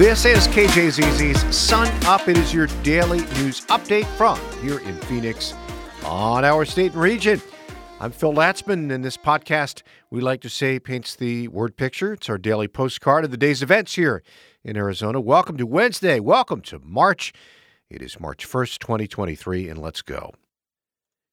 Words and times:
This 0.00 0.24
is 0.24 0.48
KJZZ's 0.48 1.54
Sun 1.54 1.86
Up. 2.06 2.26
It 2.26 2.38
is 2.38 2.54
your 2.54 2.68
daily 2.82 3.18
news 3.18 3.60
update 3.66 4.06
from 4.16 4.38
here 4.62 4.78
in 4.78 4.96
Phoenix 5.00 5.52
on 6.06 6.42
our 6.42 6.64
state 6.64 6.92
and 6.92 7.02
region. 7.02 7.42
I'm 8.00 8.10
Phil 8.10 8.32
Latzman, 8.32 8.90
and 8.90 9.04
this 9.04 9.18
podcast, 9.18 9.82
we 10.10 10.22
like 10.22 10.40
to 10.40 10.48
say, 10.48 10.78
paints 10.78 11.14
the 11.14 11.48
word 11.48 11.76
picture. 11.76 12.14
It's 12.14 12.30
our 12.30 12.38
daily 12.38 12.66
postcard 12.66 13.26
of 13.26 13.30
the 13.30 13.36
day's 13.36 13.62
events 13.62 13.96
here 13.96 14.22
in 14.64 14.74
Arizona. 14.78 15.20
Welcome 15.20 15.58
to 15.58 15.66
Wednesday. 15.66 16.18
Welcome 16.18 16.62
to 16.62 16.78
March. 16.82 17.34
It 17.90 18.00
is 18.00 18.18
March 18.18 18.48
1st, 18.48 18.78
2023, 18.78 19.68
and 19.68 19.78
let's 19.78 20.00
go. 20.00 20.32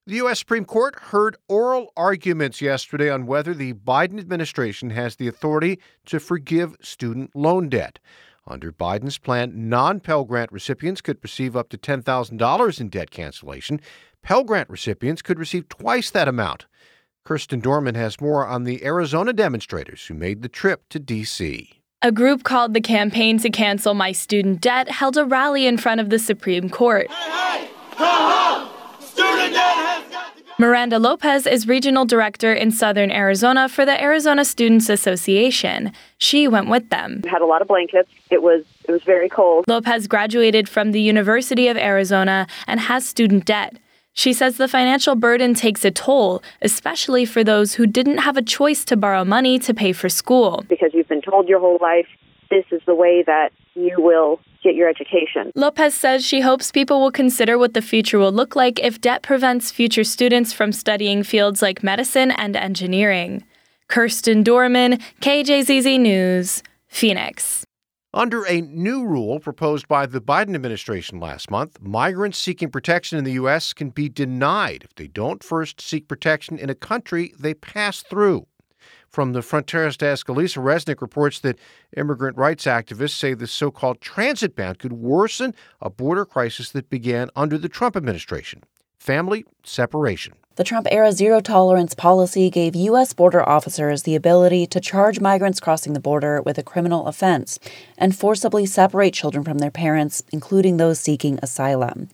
The 0.06 0.16
U.S. 0.16 0.40
Supreme 0.40 0.66
Court 0.66 1.00
heard 1.00 1.38
oral 1.48 1.94
arguments 1.96 2.60
yesterday 2.60 3.10
on 3.10 3.28
whether 3.28 3.54
the 3.54 3.76
Biden 3.76 4.20
administration 4.20 4.90
has 4.90 5.16
the 5.16 5.30
authority 5.30 5.80
to 6.08 6.20
forgive 6.20 6.76
student 6.82 7.34
loan 7.34 7.70
debt. 7.70 8.00
Under 8.48 8.72
Biden's 8.72 9.18
plan, 9.18 9.70
non 9.70 10.00
Pell 10.00 10.24
Grant 10.24 10.52
recipients 10.52 11.02
could 11.02 11.18
receive 11.22 11.56
up 11.56 11.70
to 11.70 11.78
$10,000 11.78 12.82
in 12.82 12.90
debt 12.90 13.12
cancellation. 13.12 13.82
Pell 14.24 14.44
Grant 14.44 14.70
recipients 14.70 15.22
could 15.22 15.38
receive 15.38 15.68
twice 15.70 16.10
that 16.12 16.28
amount. 16.28 16.66
Kirsten 17.26 17.60
Dorman 17.60 17.96
has 17.96 18.22
more 18.22 18.48
on 18.48 18.64
the 18.64 18.86
Arizona 18.86 19.34
demonstrators 19.34 20.06
who 20.06 20.14
made 20.14 20.42
the 20.42 20.50
trip 20.50 20.88
to 20.90 21.00
D.C. 21.00 21.82
A 22.02 22.12
group 22.12 22.44
called 22.44 22.74
the 22.74 22.82
Campaign 22.82 23.38
to 23.40 23.50
Cancel 23.50 23.94
My 23.94 24.12
Student 24.14 24.62
Debt 24.62 24.88
held 24.88 25.18
a 25.18 25.26
rally 25.26 25.66
in 25.66 25.78
front 25.78 26.00
of 26.00 26.10
the 26.10 26.20
Supreme 26.20 26.70
Court. 26.70 27.10
Hey, 27.10 27.16
hey, 27.16 27.70
ha, 27.92 28.70
ha. 28.96 28.98
Student 29.02 29.54
debt 29.54 29.97
Miranda 30.60 30.98
Lopez 30.98 31.46
is 31.46 31.68
regional 31.68 32.04
director 32.04 32.52
in 32.52 32.72
southern 32.72 33.12
Arizona 33.12 33.70
for 33.70 33.86
the 33.86 34.02
Arizona 34.02 34.44
Students 34.44 34.90
Association. 34.90 35.92
She 36.18 36.48
went 36.48 36.68
with 36.68 36.90
them. 36.90 37.22
We 37.24 37.30
had 37.30 37.44
a 37.44 37.46
lot 37.46 37.62
of 37.62 37.68
blankets. 37.68 38.10
It 38.32 38.42
was 38.42 38.66
it 38.88 38.92
was 38.92 39.04
very 39.04 39.30
cold. 39.30 39.66
Lopez 39.68 40.08
graduated 40.08 40.68
from 40.68 40.94
the 40.94 41.02
University 41.02 41.68
of 41.68 41.78
Arizona 41.78 42.48
and 42.66 42.80
has 42.80 43.08
student 43.08 43.46
debt. 43.46 43.78
She 44.14 44.34
says 44.34 44.58
the 44.58 44.68
financial 44.68 45.14
burden 45.14 45.54
takes 45.54 45.86
a 45.86 45.92
toll, 45.92 46.42
especially 46.64 47.24
for 47.24 47.44
those 47.44 47.76
who 47.76 47.86
didn't 47.86 48.18
have 48.18 48.36
a 48.36 48.42
choice 48.42 48.84
to 48.86 48.98
borrow 48.98 49.24
money 49.24 49.60
to 49.60 49.76
pay 49.76 49.94
for 49.94 50.10
school. 50.10 50.66
Because 50.68 50.90
you've 50.96 51.08
been 51.08 51.22
told 51.22 51.48
your 51.48 51.60
whole 51.60 51.78
life 51.80 52.08
this 52.50 52.66
is 52.72 52.82
the 52.88 52.96
way 52.96 53.24
that 53.28 53.52
you 53.78 53.96
will 53.98 54.40
get 54.64 54.76
your 54.76 54.90
education. 54.90 55.52
Lopez 55.56 55.94
says 55.94 56.26
she 56.26 56.42
hopes 56.42 56.72
people 56.72 57.00
will 57.00 57.12
consider 57.12 57.58
what 57.58 57.74
the 57.74 57.82
future 57.82 58.18
will 58.18 58.32
look 58.32 58.56
like 58.56 58.80
if 58.80 59.00
debt 59.00 59.22
prevents 59.22 59.72
future 59.72 60.04
students 60.04 60.52
from 60.52 60.72
studying 60.72 61.24
fields 61.24 61.62
like 61.62 61.84
medicine 61.84 62.32
and 62.32 62.56
engineering. 62.56 63.44
Kirsten 63.88 64.44
Dorman, 64.44 65.00
KJZZ 65.22 66.00
News, 66.00 66.64
Phoenix. 66.88 67.66
Under 68.14 68.46
a 68.48 68.62
new 68.62 69.06
rule 69.06 69.40
proposed 69.40 69.88
by 69.88 70.06
the 70.06 70.20
Biden 70.20 70.56
administration 70.56 71.20
last 71.20 71.52
month, 71.52 71.80
migrants 71.82 72.38
seeking 72.38 72.72
protection 72.72 73.18
in 73.18 73.26
the 73.26 73.34
U.S. 73.34 73.74
can 73.74 73.90
be 73.92 74.10
denied 74.10 74.84
if 74.84 74.96
they 74.96 75.08
don't 75.08 75.44
first 75.44 75.80
seek 75.80 76.08
protection 76.08 76.58
in 76.58 76.70
a 76.70 76.76
country 76.76 77.34
they 77.38 77.54
pass 77.54 78.02
through. 78.02 78.48
From 79.10 79.34
the 79.34 79.42
Fronteras 79.42 79.98
Desk, 79.98 80.28
Alisa 80.28 80.62
Reznick 80.62 81.02
reports 81.02 81.40
that 81.40 81.58
immigrant 81.96 82.38
rights 82.38 82.66
activists 82.66 83.12
say 83.12 83.34
the 83.34 83.48
so 83.48 83.72
called 83.72 84.02
transit 84.02 84.56
ban 84.56 84.76
could 84.76 84.94
worsen 84.94 85.56
a 85.82 85.90
border 85.90 86.26
crisis 86.26 86.70
that 86.72 86.90
began 86.90 87.30
under 87.36 87.58
the 87.58 87.70
Trump 87.70 87.96
administration 87.96 88.64
family 89.00 89.46
separation. 89.64 90.34
The 90.56 90.64
Trump 90.64 90.88
era 90.90 91.12
zero 91.12 91.40
tolerance 91.40 91.94
policy 91.94 92.50
gave 92.50 92.76
U.S. 92.76 93.14
border 93.14 93.48
officers 93.48 94.04
the 94.04 94.16
ability 94.16 94.66
to 94.68 94.82
charge 94.82 95.22
migrants 95.22 95.60
crossing 95.60 95.94
the 95.94 96.00
border 96.00 96.42
with 96.42 96.58
a 96.58 96.64
criminal 96.64 97.06
offense 97.06 97.60
and 97.98 98.16
forcibly 98.16 98.66
separate 98.66 99.14
children 99.14 99.44
from 99.44 99.60
their 99.60 99.72
parents, 99.72 100.24
including 100.32 100.78
those 100.78 101.00
seeking 101.00 101.40
asylum. 101.44 102.10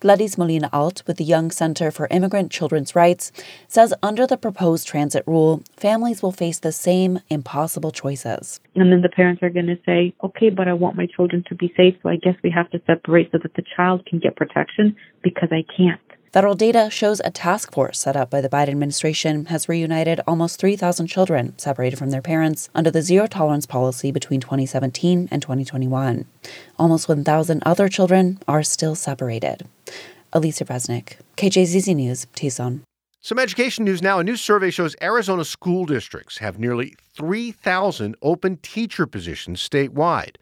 Gladys 0.00 0.38
Molina 0.38 0.70
Alt 0.72 1.02
with 1.08 1.16
the 1.16 1.24
Young 1.24 1.50
Center 1.50 1.90
for 1.90 2.06
Immigrant 2.12 2.52
Children's 2.52 2.94
Rights 2.94 3.32
says 3.66 3.92
under 4.00 4.28
the 4.28 4.36
proposed 4.36 4.86
transit 4.86 5.24
rule, 5.26 5.60
families 5.76 6.22
will 6.22 6.30
face 6.30 6.60
the 6.60 6.70
same 6.70 7.18
impossible 7.30 7.90
choices. 7.90 8.60
And 8.76 8.92
then 8.92 9.02
the 9.02 9.08
parents 9.08 9.42
are 9.42 9.50
going 9.50 9.66
to 9.66 9.78
say, 9.84 10.14
okay, 10.22 10.50
but 10.50 10.68
I 10.68 10.72
want 10.72 10.96
my 10.96 11.06
children 11.06 11.42
to 11.48 11.56
be 11.56 11.74
safe, 11.76 11.96
so 12.00 12.10
I 12.10 12.14
guess 12.14 12.36
we 12.44 12.50
have 12.50 12.70
to 12.70 12.80
separate 12.86 13.32
so 13.32 13.38
that 13.42 13.54
the 13.54 13.64
child 13.74 14.06
can 14.06 14.20
get 14.20 14.36
protection 14.36 14.94
because 15.24 15.48
I 15.50 15.64
can't. 15.76 16.00
Federal 16.32 16.54
data 16.54 16.90
shows 16.92 17.20
a 17.24 17.32
task 17.32 17.72
force 17.72 17.98
set 17.98 18.14
up 18.14 18.30
by 18.30 18.40
the 18.40 18.48
Biden 18.50 18.68
administration 18.68 19.46
has 19.46 19.68
reunited 19.68 20.20
almost 20.28 20.60
3,000 20.60 21.08
children 21.08 21.58
separated 21.58 21.96
from 21.96 22.10
their 22.10 22.22
parents 22.22 22.68
under 22.72 22.92
the 22.92 23.02
zero 23.02 23.26
tolerance 23.26 23.66
policy 23.66 24.12
between 24.12 24.38
2017 24.38 25.28
and 25.32 25.42
2021. 25.42 26.26
Almost 26.78 27.08
1,000 27.08 27.62
other 27.66 27.88
children 27.88 28.38
are 28.46 28.62
still 28.62 28.94
separated. 28.94 29.66
Alisa 30.32 30.66
Reznick, 30.66 31.16
KJZZ 31.36 31.96
News, 31.96 32.26
Tucson. 32.34 32.82
Some 33.20 33.38
education 33.38 33.84
news 33.84 34.02
now. 34.02 34.18
A 34.18 34.24
new 34.24 34.36
survey 34.36 34.70
shows 34.70 34.94
Arizona 35.02 35.44
school 35.44 35.86
districts 35.86 36.38
have 36.38 36.58
nearly 36.58 36.94
3,000 37.14 38.14
open 38.22 38.58
teacher 38.58 39.06
positions 39.06 39.66
statewide. 39.66 40.36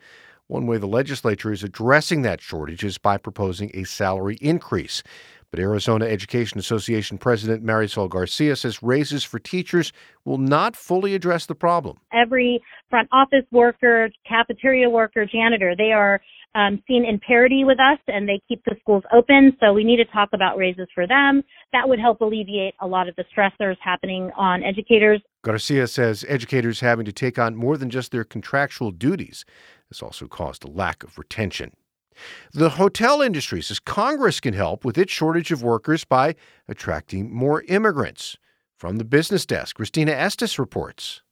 One 0.49 0.67
way 0.67 0.77
the 0.79 0.87
legislature 0.87 1.53
is 1.53 1.63
addressing 1.63 2.23
that 2.23 2.41
shortage 2.41 2.85
is 2.85 2.99
by 2.99 3.17
proposing 3.17 3.71
a 3.75 3.85
salary 3.85 4.37
increase. 4.41 5.03
But 5.51 5.61
Arizona 5.61 6.05
Education 6.05 6.59
Association 6.59 7.19
President 7.19 7.65
Marisol 7.65 8.11
Garcia 8.11 8.57
says 8.57 8.83
raises 8.83 9.25
for 9.25 9.39
teachers 9.39 9.93
will 10.25 10.39
not 10.39 10.77
fully 10.77 11.15
address 11.15 11.47
the 11.47 11.55
problem. 11.55 11.99
Every 12.13 12.63
front 12.91 13.09
office 13.13 13.45
worker, 13.53 14.11
cafeteria 14.29 14.91
worker, 14.91 15.25
janitor, 15.25 15.75
they 15.77 15.93
are 15.93 16.21
um, 16.57 16.83
seen 16.89 17.05
in 17.05 17.21
parity 17.21 17.65
with 17.65 17.79
us 17.79 17.99
and 18.09 18.27
they 18.27 18.41
keep 18.49 18.65
the 18.65 18.75
schools 18.81 19.05
open. 19.13 19.57
So 19.61 19.75
we 19.75 19.85
need 19.85 19.99
to 19.99 20.07
talk 20.07 20.31
about 20.33 20.57
raises 20.57 20.89
for 20.95 21.07
them. 21.07 21.43
That 21.73 21.89
would 21.89 22.01
help 22.01 22.21
alleviate 22.23 22.75
a 22.81 22.87
lot 22.87 23.09
of 23.09 23.17
the 23.17 23.25
stressors 23.37 23.77
happening 23.81 24.31
on 24.37 24.65
educators. 24.65 25.21
Garcia 25.45 25.87
says 25.87 26.25
educators 26.27 26.81
having 26.81 27.05
to 27.05 27.13
take 27.13 27.39
on 27.39 27.55
more 27.55 27.77
than 27.77 27.91
just 27.91 28.11
their 28.11 28.25
contractual 28.25 28.91
duties 28.91 29.45
has 29.91 30.03
also 30.03 30.27
caused 30.27 30.65
a 30.65 30.71
lack 30.71 31.05
of 31.05 31.19
retention. 31.19 31.73
The 32.55 32.71
hotel 32.71 33.21
industry 33.21 33.61
says 33.61 33.79
Congress 33.79 34.41
can 34.41 34.55
help 34.55 34.85
with 34.85 34.97
its 34.97 35.13
shortage 35.13 35.53
of 35.53 35.63
workers 35.63 36.05
by 36.05 36.35
attracting 36.67 37.33
more 37.33 37.63
immigrants. 37.69 38.39
From 38.79 38.97
the 38.97 39.05
business 39.05 39.45
desk, 39.45 39.77
Christina 39.77 40.13
Estes 40.13 40.59
reports. 40.59 41.23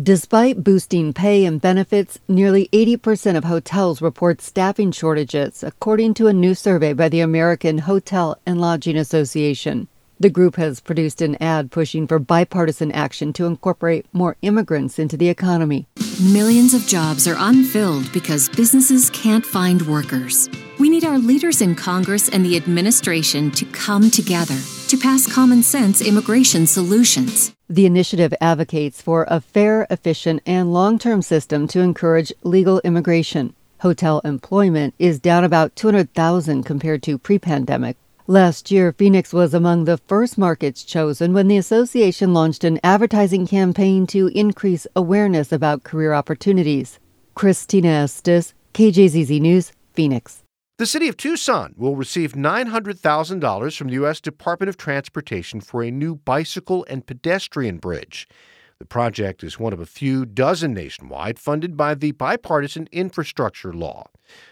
Despite 0.00 0.62
boosting 0.62 1.14
pay 1.14 1.46
and 1.46 1.58
benefits, 1.58 2.18
nearly 2.28 2.68
80% 2.70 3.34
of 3.34 3.44
hotels 3.44 4.02
report 4.02 4.42
staffing 4.42 4.92
shortages, 4.92 5.62
according 5.62 6.12
to 6.14 6.26
a 6.26 6.34
new 6.34 6.54
survey 6.54 6.92
by 6.92 7.08
the 7.08 7.20
American 7.20 7.78
Hotel 7.78 8.38
and 8.44 8.60
Lodging 8.60 8.98
Association. 8.98 9.88
The 10.20 10.28
group 10.28 10.56
has 10.56 10.80
produced 10.80 11.22
an 11.22 11.42
ad 11.42 11.70
pushing 11.70 12.06
for 12.06 12.18
bipartisan 12.18 12.92
action 12.92 13.32
to 13.34 13.46
incorporate 13.46 14.04
more 14.12 14.36
immigrants 14.42 14.98
into 14.98 15.16
the 15.16 15.30
economy. 15.30 15.86
Millions 16.20 16.74
of 16.74 16.86
jobs 16.86 17.26
are 17.26 17.36
unfilled 17.38 18.12
because 18.12 18.50
businesses 18.50 19.08
can't 19.08 19.46
find 19.46 19.80
workers. 19.86 20.50
We 20.78 20.90
need 20.90 21.06
our 21.06 21.18
leaders 21.18 21.62
in 21.62 21.74
Congress 21.74 22.28
and 22.28 22.44
the 22.44 22.58
administration 22.58 23.50
to 23.52 23.64
come 23.64 24.10
together 24.10 24.58
to 24.88 24.98
pass 24.98 25.26
common 25.26 25.62
sense 25.62 26.02
immigration 26.02 26.66
solutions. 26.66 27.55
The 27.68 27.86
initiative 27.86 28.32
advocates 28.40 29.02
for 29.02 29.26
a 29.28 29.40
fair, 29.40 29.86
efficient, 29.90 30.42
and 30.46 30.72
long 30.72 30.98
term 30.98 31.22
system 31.22 31.66
to 31.68 31.80
encourage 31.80 32.32
legal 32.42 32.80
immigration. 32.84 33.54
Hotel 33.80 34.20
employment 34.24 34.94
is 34.98 35.20
down 35.20 35.44
about 35.44 35.76
200,000 35.76 36.62
compared 36.64 37.02
to 37.02 37.18
pre 37.18 37.38
pandemic, 37.38 37.96
Last 38.28 38.72
year, 38.72 38.92
Phoenix 38.92 39.32
was 39.32 39.54
among 39.54 39.84
the 39.84 39.98
first 39.98 40.36
markets 40.36 40.82
chosen 40.82 41.32
when 41.32 41.46
the 41.46 41.58
association 41.58 42.34
launched 42.34 42.64
an 42.64 42.80
advertising 42.82 43.46
campaign 43.46 44.04
to 44.08 44.26
increase 44.34 44.84
awareness 44.96 45.52
about 45.52 45.84
career 45.84 46.12
opportunities. 46.12 46.98
Christina 47.36 47.86
Estes, 47.86 48.52
KJZZ 48.74 49.40
News, 49.40 49.70
Phoenix. 49.94 50.42
The 50.78 50.84
city 50.84 51.08
of 51.08 51.16
Tucson 51.16 51.72
will 51.78 51.96
receive 51.96 52.34
$900,000 52.34 53.76
from 53.78 53.86
the 53.86 53.94
U.S. 53.94 54.20
Department 54.20 54.68
of 54.68 54.76
Transportation 54.76 55.62
for 55.62 55.82
a 55.82 55.90
new 55.90 56.16
bicycle 56.16 56.84
and 56.90 57.06
pedestrian 57.06 57.78
bridge. 57.78 58.28
The 58.78 58.84
project 58.84 59.42
is 59.42 59.58
one 59.58 59.72
of 59.72 59.80
a 59.80 59.86
few 59.86 60.26
dozen 60.26 60.74
nationwide 60.74 61.38
funded 61.38 61.78
by 61.78 61.94
the 61.94 62.12
bipartisan 62.12 62.90
infrastructure 62.92 63.72
law. 63.72 64.04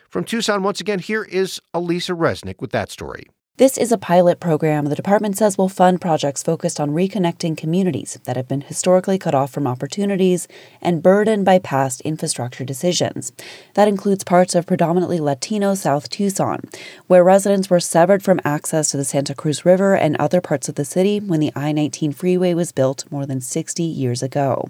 From 0.08 0.24
Tucson, 0.24 0.62
once 0.62 0.80
again, 0.80 0.98
here 0.98 1.24
is 1.24 1.60
Alisa 1.74 2.16
Reznick 2.16 2.58
with 2.58 2.70
that 2.70 2.90
story. 2.90 3.26
This 3.56 3.78
is 3.78 3.92
a 3.92 3.98
pilot 3.98 4.40
program 4.40 4.86
the 4.86 4.96
department 4.96 5.36
says 5.36 5.56
will 5.56 5.68
fund 5.68 6.00
projects 6.00 6.42
focused 6.42 6.80
on 6.80 6.90
reconnecting 6.90 7.56
communities 7.56 8.18
that 8.24 8.34
have 8.34 8.48
been 8.48 8.62
historically 8.62 9.16
cut 9.16 9.32
off 9.32 9.52
from 9.52 9.68
opportunities 9.68 10.48
and 10.82 11.04
burdened 11.04 11.44
by 11.44 11.60
past 11.60 12.00
infrastructure 12.00 12.64
decisions. 12.64 13.32
That 13.74 13.86
includes 13.86 14.24
parts 14.24 14.56
of 14.56 14.66
predominantly 14.66 15.20
Latino 15.20 15.76
South 15.76 16.10
Tucson, 16.10 16.62
where 17.06 17.22
residents 17.22 17.70
were 17.70 17.78
severed 17.78 18.24
from 18.24 18.40
access 18.44 18.90
to 18.90 18.96
the 18.96 19.04
Santa 19.04 19.36
Cruz 19.36 19.64
River 19.64 19.94
and 19.94 20.16
other 20.16 20.40
parts 20.40 20.68
of 20.68 20.74
the 20.74 20.84
city 20.84 21.20
when 21.20 21.38
the 21.38 21.52
I 21.54 21.70
19 21.70 22.10
freeway 22.10 22.54
was 22.54 22.72
built 22.72 23.04
more 23.12 23.24
than 23.24 23.40
60 23.40 23.84
years 23.84 24.20
ago. 24.20 24.68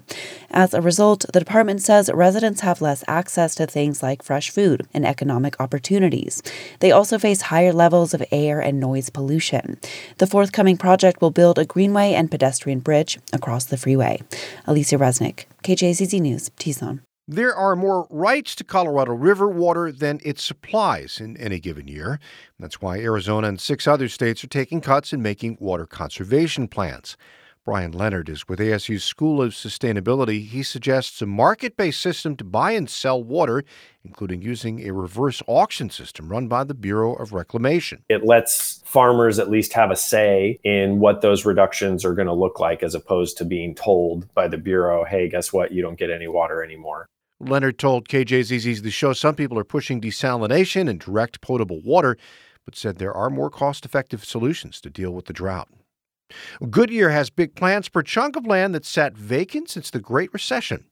As 0.51 0.75
a 0.75 0.81
result, 0.81 1.25
the 1.33 1.39
department 1.39 1.81
says 1.81 2.11
residents 2.13 2.61
have 2.61 2.83
less 2.83 3.03
access 3.07 3.55
to 3.55 3.65
things 3.65 4.03
like 4.03 4.21
fresh 4.21 4.51
food 4.51 4.85
and 4.93 5.07
economic 5.07 5.59
opportunities. 5.59 6.43
They 6.81 6.91
also 6.91 7.17
face 7.17 7.41
higher 7.41 7.73
levels 7.73 8.13
of 8.13 8.23
air 8.31 8.59
and 8.59 8.74
and 8.75 8.81
noise 8.81 9.09
pollution. 9.09 9.79
The 10.17 10.27
forthcoming 10.27 10.77
project 10.77 11.21
will 11.21 11.31
build 11.31 11.57
a 11.57 11.65
greenway 11.65 12.13
and 12.13 12.29
pedestrian 12.29 12.79
bridge 12.79 13.19
across 13.33 13.65
the 13.65 13.77
freeway. 13.77 14.21
Alisa 14.67 14.99
Reznick, 14.99 15.45
KJZZ 15.63 16.19
News, 16.19 16.51
Tucson. 16.59 17.01
There 17.27 17.55
are 17.55 17.75
more 17.75 18.05
rights 18.11 18.53
to 18.55 18.63
Colorado 18.63 19.13
River 19.13 19.49
water 19.49 19.91
than 19.91 20.19
it 20.23 20.39
supplies 20.39 21.19
in 21.19 21.37
any 21.37 21.59
given 21.59 21.87
year. 21.87 22.19
That's 22.59 22.81
why 22.81 22.99
Arizona 22.99 23.47
and 23.47 23.59
six 23.59 23.87
other 23.87 24.09
states 24.09 24.43
are 24.43 24.47
taking 24.47 24.79
cuts 24.79 25.11
and 25.11 25.23
making 25.23 25.57
water 25.59 25.87
conservation 25.87 26.67
plans. 26.67 27.17
Brian 27.65 27.91
Leonard 27.91 28.29
is 28.29 28.47
with 28.47 28.59
ASU's 28.59 29.03
School 29.03 29.41
of 29.41 29.53
Sustainability. 29.53 30.45
He 30.45 30.61
suggests 30.61 31.19
a 31.23 31.25
market 31.25 31.75
based 31.75 31.99
system 31.99 32.35
to 32.35 32.43
buy 32.43 32.73
and 32.73 32.87
sell 32.87 33.23
water, 33.23 33.63
including 34.03 34.43
using 34.43 34.87
a 34.87 34.93
reverse 34.93 35.41
auction 35.47 35.89
system 35.89 36.29
run 36.29 36.47
by 36.47 36.63
the 36.63 36.75
Bureau 36.75 37.15
of 37.15 37.33
Reclamation. 37.33 38.03
It 38.07 38.23
lets 38.23 38.83
farmers 38.85 39.39
at 39.39 39.49
least 39.49 39.73
have 39.73 39.89
a 39.89 39.95
say 39.95 40.59
in 40.63 40.99
what 40.99 41.21
those 41.21 41.43
reductions 41.43 42.05
are 42.05 42.13
going 42.13 42.27
to 42.27 42.33
look 42.33 42.59
like, 42.59 42.83
as 42.83 42.93
opposed 42.93 43.35
to 43.39 43.45
being 43.45 43.73
told 43.73 44.31
by 44.35 44.47
the 44.47 44.59
Bureau, 44.59 45.03
hey, 45.03 45.27
guess 45.27 45.51
what? 45.51 45.71
You 45.71 45.81
don't 45.81 45.97
get 45.97 46.11
any 46.11 46.27
water 46.27 46.63
anymore. 46.63 47.07
Leonard 47.39 47.79
told 47.79 48.07
KJZZ's 48.07 48.83
The 48.83 48.91
Show 48.91 49.13
some 49.13 49.33
people 49.33 49.57
are 49.57 49.63
pushing 49.63 49.99
desalination 49.99 50.87
and 50.87 50.99
direct 50.99 51.41
potable 51.41 51.81
water, 51.81 52.15
but 52.63 52.75
said 52.75 52.99
there 52.99 53.13
are 53.13 53.31
more 53.31 53.49
cost 53.49 53.85
effective 53.85 54.23
solutions 54.23 54.79
to 54.81 54.91
deal 54.91 55.09
with 55.09 55.25
the 55.25 55.33
drought. 55.33 55.67
Goodyear 56.69 57.09
has 57.09 57.29
big 57.29 57.55
plans 57.55 57.87
for 57.87 57.99
a 57.99 58.03
chunk 58.03 58.35
of 58.35 58.45
land 58.45 58.73
that 58.75 58.85
sat 58.85 59.13
vacant 59.15 59.69
since 59.69 59.89
the 59.89 59.99
Great 59.99 60.33
Recession. 60.33 60.85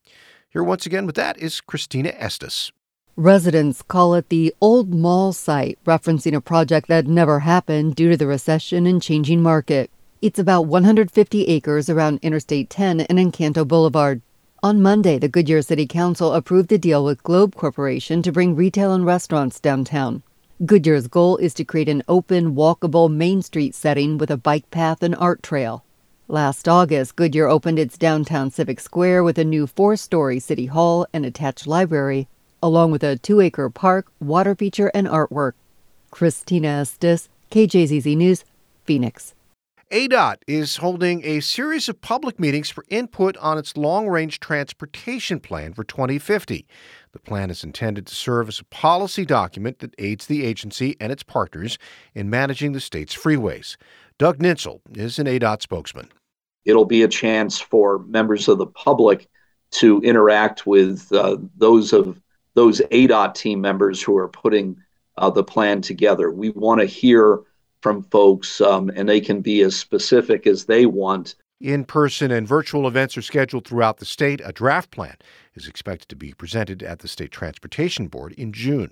Here 0.49 0.63
once 0.63 0.85
again 0.85 1.05
with 1.05 1.15
that 1.15 1.37
is 1.37 1.61
Christina 1.61 2.09
Estes. 2.09 2.71
Residents 3.15 3.81
call 3.81 4.15
it 4.15 4.29
the 4.29 4.53
Old 4.59 4.93
Mall 4.93 5.33
site, 5.33 5.77
referencing 5.85 6.35
a 6.35 6.41
project 6.41 6.87
that 6.87 7.07
never 7.07 7.39
happened 7.39 7.95
due 7.95 8.09
to 8.09 8.17
the 8.17 8.27
recession 8.27 8.87
and 8.87 9.01
changing 9.01 9.41
market. 9.41 9.91
It's 10.21 10.39
about 10.39 10.67
150 10.67 11.45
acres 11.47 11.89
around 11.89 12.19
Interstate 12.21 12.69
10 12.69 13.01
and 13.01 13.19
Encanto 13.19 13.67
Boulevard. 13.67 14.21
On 14.63 14.81
Monday, 14.81 15.19
the 15.19 15.27
Goodyear 15.27 15.61
City 15.61 15.85
Council 15.85 16.33
approved 16.33 16.71
a 16.71 16.77
deal 16.77 17.03
with 17.03 17.21
Globe 17.23 17.55
Corporation 17.55 18.21
to 18.21 18.31
bring 18.31 18.55
retail 18.55 18.93
and 18.93 19.05
restaurants 19.05 19.59
downtown. 19.59 20.23
Goodyear's 20.65 21.09
goal 21.09 21.35
is 21.37 21.53
to 21.55 21.65
create 21.65 21.89
an 21.89 22.03
open, 22.07 22.55
walkable 22.55 23.11
Main 23.11 23.41
Street 23.41 23.75
setting 23.75 24.17
with 24.17 24.31
a 24.31 24.37
bike 24.37 24.69
path 24.71 25.03
and 25.03 25.13
art 25.15 25.43
trail. 25.43 25.83
Last 26.29 26.69
August, 26.69 27.17
Goodyear 27.17 27.47
opened 27.47 27.79
its 27.79 27.97
downtown 27.97 28.49
Civic 28.49 28.79
Square 28.79 29.25
with 29.25 29.37
a 29.37 29.43
new 29.43 29.67
four 29.67 29.97
story 29.97 30.39
city 30.39 30.67
hall 30.67 31.05
and 31.11 31.25
attached 31.25 31.67
library, 31.67 32.29
along 32.61 32.91
with 32.91 33.03
a 33.03 33.17
two 33.17 33.41
acre 33.41 33.69
park, 33.69 34.07
water 34.21 34.55
feature, 34.55 34.89
and 34.93 35.05
artwork. 35.05 35.53
Christina 36.11 36.69
Estes, 36.69 37.27
KJZZ 37.51 38.15
News, 38.15 38.45
Phoenix. 38.85 39.33
ADOT 39.93 40.37
is 40.47 40.77
holding 40.77 41.23
a 41.23 41.39
series 41.39 41.87
of 41.87 42.01
public 42.01 42.39
meetings 42.39 42.71
for 42.71 42.83
input 42.89 43.37
on 43.37 43.59
its 43.59 43.77
long 43.77 44.07
range 44.07 44.39
transportation 44.39 45.39
plan 45.39 45.71
for 45.73 45.83
2050. 45.83 46.65
The 47.13 47.19
plan 47.19 47.51
is 47.51 47.63
intended 47.63 48.07
to 48.07 48.15
serve 48.15 48.49
as 48.49 48.59
a 48.59 48.65
policy 48.65 49.23
document 49.23 49.79
that 49.79 49.93
aids 49.99 50.25
the 50.25 50.43
agency 50.43 50.97
and 50.99 51.11
its 51.11 51.23
partners 51.23 51.77
in 52.15 52.29
managing 52.29 52.73
the 52.73 52.81
state's 52.81 53.15
freeways. 53.15 53.77
Doug 54.17 54.39
Nintzel 54.39 54.81
is 54.95 55.19
an 55.19 55.27
ADOT 55.27 55.61
spokesman. 55.61 56.09
It'll 56.65 56.85
be 56.85 57.03
a 57.03 57.07
chance 57.07 57.59
for 57.59 57.99
members 57.99 58.47
of 58.47 58.57
the 58.57 58.65
public 58.65 59.29
to 59.71 60.01
interact 60.01 60.65
with 60.65 61.11
uh, 61.11 61.37
those 61.55 61.93
of 61.93 62.19
those 62.55 62.81
ADOT 62.91 63.35
team 63.35 63.61
members 63.61 64.01
who 64.01 64.17
are 64.17 64.27
putting 64.27 64.77
uh, 65.17 65.29
the 65.29 65.43
plan 65.43 65.81
together. 65.81 66.31
We 66.31 66.49
want 66.49 66.81
to 66.81 66.87
hear 66.87 67.41
from 67.81 68.03
folks, 68.03 68.61
um, 68.61 68.89
and 68.95 69.07
they 69.07 69.19
can 69.19 69.41
be 69.41 69.61
as 69.61 69.75
specific 69.75 70.47
as 70.47 70.65
they 70.65 70.85
want. 70.85 71.35
In 71.63 71.85
person 71.85 72.29
and 72.29 72.45
virtual 72.45 72.89
events 72.89 73.15
are 73.15 73.21
scheduled 73.21 73.65
throughout 73.65 73.95
the 73.95 74.05
state. 74.05 74.41
A 74.43 74.51
draft 74.51 74.91
plan 74.91 75.15
is 75.55 75.65
expected 75.65 76.09
to 76.09 76.15
be 76.17 76.33
presented 76.33 76.83
at 76.83 76.99
the 76.99 77.07
State 77.07 77.31
Transportation 77.31 78.09
Board 78.09 78.33
in 78.33 78.51
June. 78.51 78.91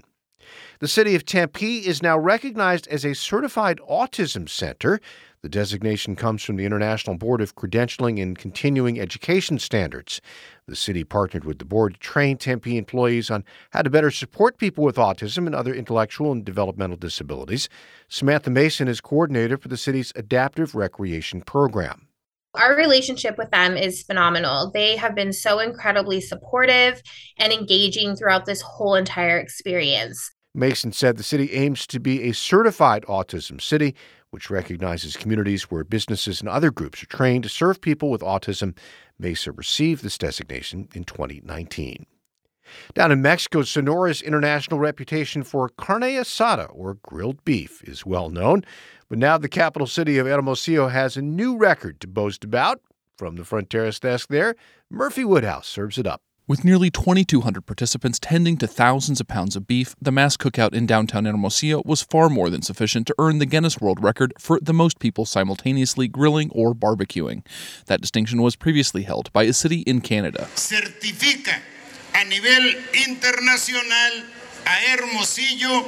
The 0.80 0.88
city 0.88 1.14
of 1.14 1.26
Tempe 1.26 1.80
is 1.86 2.02
now 2.02 2.18
recognized 2.18 2.88
as 2.88 3.04
a 3.04 3.14
certified 3.14 3.82
autism 3.90 4.48
center. 4.48 5.02
The 5.42 5.50
designation 5.50 6.16
comes 6.16 6.44
from 6.44 6.56
the 6.56 6.64
International 6.64 7.18
Board 7.18 7.42
of 7.42 7.58
Credentialing 7.58 8.24
and 8.24 8.38
Continuing 8.38 9.02
Education 9.02 9.60
Standards. 9.60 10.22
The 10.66 10.78
city 10.78 11.04
partnered 11.04 11.44
with 11.44 11.60
the 11.60 11.66
board 11.66 11.96
to 11.96 12.00
train 12.00 12.38
Tempe 12.38 12.78
employees 12.78 13.30
on 13.30 13.44
how 13.72 13.82
to 13.82 13.90
better 13.90 14.12
support 14.12 14.58
people 14.58 14.86
with 14.86 14.96
autism 14.96 15.46
and 15.46 15.54
other 15.54 15.74
intellectual 15.74 16.32
and 16.32 16.46
developmental 16.46 16.96
disabilities. 16.96 17.68
Samantha 18.08 18.50
Mason 18.50 18.88
is 18.88 19.02
coordinator 19.02 19.58
for 19.58 19.68
the 19.68 19.76
city's 19.76 20.14
adaptive 20.16 20.74
recreation 20.74 21.42
program. 21.42 22.08
Our 22.54 22.76
relationship 22.76 23.38
with 23.38 23.50
them 23.52 23.78
is 23.78 24.04
phenomenal. 24.04 24.72
They 24.72 24.98
have 24.98 25.16
been 25.16 25.32
so 25.32 25.60
incredibly 25.60 26.20
supportive 26.20 27.02
and 27.38 27.54
engaging 27.54 28.16
throughout 28.16 28.46
this 28.46 28.62
whole 28.62 28.96
entire 28.96 29.38
experience. 29.38 30.32
Mason 30.54 30.92
said 30.92 31.16
the 31.16 31.24
city 31.24 31.54
aims 31.54 31.88
to 31.88 32.00
be 32.00 32.24
a 32.24 32.34
certified 32.34 33.04
autism 33.04 33.62
city, 33.62 33.96
which 34.32 34.50
recognizes 34.50 35.16
communities 35.16 35.72
where 35.72 35.86
businesses 35.86 36.42
and 36.42 36.50
other 36.50 36.72
groups 36.72 37.02
are 37.02 37.08
trained 37.08 37.44
to 37.44 37.50
serve 37.50 37.80
people 37.80 38.10
with 38.10 38.22
autism. 38.22 38.78
Mesa 39.18 39.54
received 39.54 40.04
this 40.04 40.18
designation 40.18 40.90
in 40.94 41.06
2019. 41.06 42.06
Down 42.94 43.12
in 43.12 43.22
Mexico, 43.22 43.62
Sonora's 43.62 44.22
international 44.22 44.80
reputation 44.80 45.44
for 45.44 45.70
carne 45.70 46.02
asada, 46.02 46.70
or 46.74 46.96
grilled 46.96 47.44
beef, 47.46 47.84
is 47.84 48.06
well 48.06 48.30
known. 48.30 48.64
But 49.10 49.20
now 49.20 49.38
the 49.38 49.50
capital 49.50 49.88
city 49.88 50.18
of 50.18 50.28
Hermosillo 50.28 50.88
has 50.88 51.18
a 51.18 51.22
new 51.22 51.58
record 51.58 52.00
to 52.02 52.08
boast 52.08 52.44
about. 52.44 52.82
From 53.18 53.36
the 53.36 53.44
Fronteras 53.44 54.00
desk 54.00 54.30
there, 54.30 54.56
Murphy 54.90 55.24
Woodhouse 55.24 55.68
serves 55.68 55.98
it 55.98 56.08
up. 56.08 56.22
With 56.48 56.66
nearly 56.66 56.90
2,200 56.90 57.66
participants 57.66 58.20
tending 58.20 58.58
to 58.58 58.68
thousands 58.68 59.22
of 59.22 59.28
pounds 59.28 59.56
of 59.56 59.68
beef, 59.68 59.96
the 60.02 60.12
mass 60.12 60.36
cookout 60.36 60.74
in 60.74 60.86
downtown 60.86 61.24
Hermosillo 61.24 61.82
was 61.86 62.02
far 62.02 62.30
more 62.30 62.50
than 62.50 62.62
sufficient 62.62 63.08
to 63.08 63.16
earn 63.20 63.38
the 63.38 63.46
Guinness 63.46 63.80
World 63.80 64.04
Record 64.04 64.34
for 64.38 64.60
the 64.60 64.74
most 64.74 65.00
people 65.00 65.26
simultaneously 65.26 66.10
grilling 66.10 66.50
or 66.52 66.74
barbecuing. 66.74 67.46
That 67.86 68.02
distinction 68.02 68.42
was 68.42 68.56
previously 68.56 69.04
held 69.04 69.32
by 69.32 69.44
a 69.44 69.54
city 69.54 69.82
in 69.82 70.02
Canada. 70.02 70.50
Certifica 70.56 71.62
a 72.14 72.26
nivel 72.26 72.76
internacional 73.08 74.24
a 74.66 74.92
Hermosillo 74.92 75.86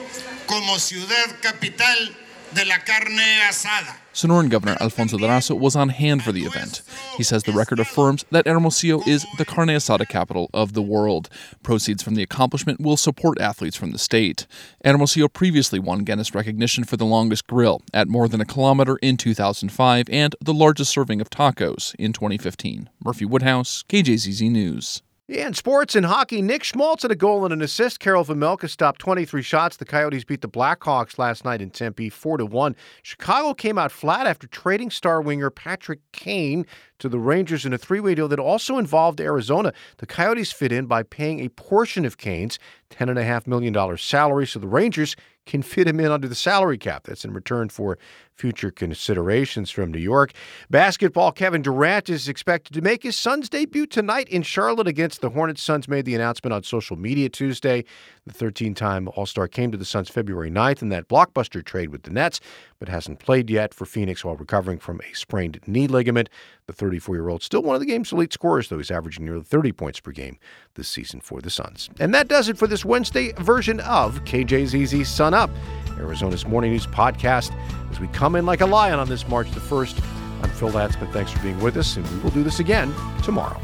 como 0.48 0.78
ciudad 0.78 1.40
capital 1.42 2.16
de 2.54 2.66
la 2.66 2.80
carne 2.80 3.42
asada. 3.48 3.98
Sonoran 4.14 4.48
Governor 4.48 4.78
Alfonso 4.80 5.18
Durazo 5.18 5.58
was 5.58 5.76
on 5.76 5.90
hand 5.90 6.24
for 6.24 6.32
the 6.32 6.44
event. 6.44 6.84
He 7.18 7.24
says 7.24 7.44
the 7.44 7.52
record 7.52 7.80
affirms 7.80 8.24
that 8.30 8.46
Hermosillo 8.46 9.02
is 9.08 9.26
the 9.40 9.46
carne 9.46 9.70
asada 9.70 10.08
capital 10.08 10.52
of 10.54 10.74
the 10.74 10.84
world. 10.84 11.30
Proceeds 11.64 12.04
from 12.04 12.14
the 12.14 12.22
accomplishment 12.22 12.80
will 12.80 12.96
support 12.96 13.42
athletes 13.42 13.76
from 13.76 13.92
the 13.92 13.98
state. 13.98 14.46
Hermosillo 14.86 15.30
previously 15.30 15.80
won 15.80 16.04
Guinness 16.04 16.36
recognition 16.36 16.84
for 16.84 16.96
the 16.96 17.06
longest 17.06 17.48
grill 17.48 17.82
at 17.92 18.08
more 18.08 18.28
than 18.28 18.40
a 18.40 18.46
kilometer 18.46 18.98
in 18.98 19.18
2005 19.18 20.08
and 20.12 20.36
the 20.40 20.54
largest 20.54 20.92
serving 20.92 21.20
of 21.20 21.32
tacos 21.32 21.96
in 21.96 22.14
2015. 22.14 22.90
Murphy 23.04 23.26
Woodhouse, 23.26 23.84
KJZZ 23.90 24.52
News. 24.52 25.02
Yeah, 25.34 25.48
in 25.48 25.56
sports 25.56 25.96
and 25.96 26.06
hockey, 26.06 26.44
Nick 26.44 26.64
Schmaltz 26.64 27.02
had 27.02 27.10
a 27.10 27.16
goal 27.16 27.44
and 27.44 27.52
an 27.52 27.64
assist. 27.64 28.00
Karel 28.00 28.24
Vejmelka 28.24 28.70
stopped 28.70 29.02
23 29.02 29.42
shots. 29.42 29.78
The 29.78 29.84
Coyotes 29.84 30.24
beat 30.24 30.42
the 30.42 30.48
Blackhawks 30.48 31.18
last 31.18 31.44
night 31.44 31.60
in 31.60 31.72
Tempe 31.72 32.10
4 32.10 32.38
to 32.38 32.46
1. 32.46 32.76
Chicago 33.02 33.56
came 33.56 33.80
out 33.80 33.92
flat 33.92 34.28
after 34.28 34.46
trading 34.46 34.92
star 34.92 35.24
winger 35.24 35.50
Patrick 35.50 36.02
Kane 36.12 36.68
to 37.04 37.10
the 37.10 37.20
Rangers 37.20 37.66
in 37.66 37.74
a 37.74 37.78
three 37.78 38.00
way 38.00 38.16
deal 38.16 38.30
that 38.30 38.40
also 38.40 38.78
involved 38.78 39.20
Arizona. 39.20 39.74
The 39.98 40.06
Coyotes 40.06 40.54
fit 40.54 40.72
in 40.72 40.86
by 40.86 41.04
paying 41.04 41.42
a 41.42 41.50
portion 41.50 42.06
of 42.06 42.18
Kane's 42.18 42.58
$10.5 42.92 43.46
million 43.46 43.98
salary 43.98 44.48
so 44.48 44.58
the 44.60 44.68
Rangers 44.68 45.18
can 45.46 45.62
fit 45.62 45.88
him 45.88 46.00
in 46.00 46.12
under 46.12 46.28
the 46.28 46.36
salary 46.36 46.78
cap. 46.78 47.04
That's 47.04 47.26
in 47.26 47.34
return 47.34 47.70
for 47.70 47.98
future 48.34 48.72
considerations 48.72 49.70
from 49.70 49.92
New 49.92 50.00
York. 50.00 50.32
Basketball 50.70 51.32
Kevin 51.32 51.62
Durant 51.62 52.10
is 52.10 52.28
expected 52.28 52.74
to 52.74 52.82
make 52.82 53.04
his 53.04 53.18
Suns 53.18 53.50
debut 53.50 53.86
tonight 53.86 54.28
in 54.30 54.42
Charlotte 54.42 54.88
against 54.88 55.22
the 55.22 55.30
Hornets. 55.30 55.62
Suns 55.62 55.88
made 55.88 56.06
the 56.06 56.16
announcement 56.16 56.54
on 56.54 56.64
social 56.64 56.96
media 56.96 57.30
Tuesday. 57.30 57.84
The 58.26 58.34
13 58.34 58.74
time 58.74 59.10
All 59.16 59.26
Star 59.26 59.48
came 59.48 59.72
to 59.72 59.78
the 59.78 59.86
Suns 59.86 60.10
February 60.10 60.50
9th 60.50 60.82
in 60.82 60.90
that 60.90 61.10
blockbuster 61.10 61.64
trade 61.64 61.90
with 61.90 62.04
the 62.04 62.12
Nets, 62.12 62.40
but 62.80 62.88
hasn't 62.88 63.20
played 63.20 63.50
yet 63.50 63.74
for 63.74 63.86
Phoenix 63.86 64.24
while 64.24 64.36
recovering 64.36 64.80
from 64.80 65.02
a 65.02 65.14
sprained 65.14 65.60
knee 65.68 65.88
ligament. 65.88 66.30
The 66.68 66.74
34 66.94 67.16
year 67.16 67.30
old, 67.30 67.42
still 67.42 67.64
one 67.64 67.76
of 67.76 67.80
the 67.80 67.88
game's 67.88 68.12
elite 68.12 68.32
scorers, 68.32 68.70
though 68.70 68.78
he's 68.78 68.92
averaging 68.92 69.26
nearly 69.26 69.44
30 69.44 69.72
points 69.72 70.00
per 70.00 70.12
game 70.12 70.38
this 70.76 70.88
season 70.88 71.20
for 71.20 71.42
the 71.42 71.50
Suns. 71.50 71.90
And 72.00 72.14
that 72.14 72.28
does 72.28 72.50
it 72.50 72.58
for 72.58 72.68
this 72.68 72.86
Wednesday 72.86 73.32
version 73.40 73.80
of 73.82 74.24
KJZZ 74.26 75.06
Sun 75.06 75.34
Up, 75.34 75.50
Arizona's 75.98 76.46
morning 76.46 76.72
news 76.72 76.86
podcast, 76.86 77.52
as 77.90 78.00
we 78.00 78.08
come 78.10 78.36
in 78.36 78.46
like 78.46 78.62
a 78.62 78.68
lion 78.68 79.00
on 79.00 79.10
this 79.10 79.28
March 79.28 79.50
the 79.52 79.60
1st. 79.60 80.04
I'm 80.44 80.50
Phil 80.52 80.70
Latzman. 80.70 81.12
Thanks 81.12 81.32
for 81.32 81.40
being 81.40 81.60
with 81.62 81.78
us, 81.78 81.98
and 81.98 82.08
we 82.12 82.20
will 82.20 82.32
do 82.32 82.44
this 82.44 82.60
again 82.60 82.94
tomorrow. 83.24 83.60